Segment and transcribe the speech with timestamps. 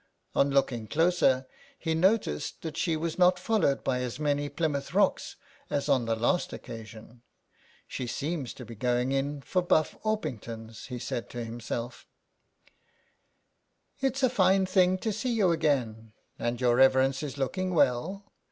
[0.33, 1.45] On looking closer
[1.77, 5.35] he noticed that she was not followed by as many Plymouth Rocks
[5.69, 7.21] as on the last occasion.''
[7.87, 12.07] She seems to be going in for Buff Orpingtons," he said to himself"
[14.01, 18.25] It's a fine thing to see you again, and your reverence is looking well.